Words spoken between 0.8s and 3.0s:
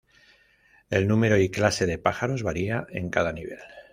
El número y clase de pájaros varía